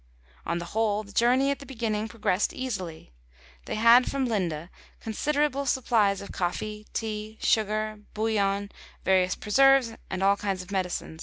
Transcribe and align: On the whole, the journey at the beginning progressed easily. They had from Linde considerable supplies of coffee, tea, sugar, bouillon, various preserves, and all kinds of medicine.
On 0.47 0.57
the 0.57 0.65
whole, 0.73 1.03
the 1.03 1.11
journey 1.11 1.51
at 1.51 1.59
the 1.59 1.65
beginning 1.67 2.07
progressed 2.07 2.53
easily. 2.55 3.11
They 3.65 3.75
had 3.75 4.09
from 4.09 4.25
Linde 4.27 4.67
considerable 4.99 5.67
supplies 5.67 6.21
of 6.21 6.31
coffee, 6.31 6.87
tea, 6.91 7.37
sugar, 7.39 7.99
bouillon, 8.15 8.71
various 9.05 9.35
preserves, 9.35 9.93
and 10.09 10.23
all 10.23 10.37
kinds 10.37 10.63
of 10.63 10.71
medicine. 10.71 11.19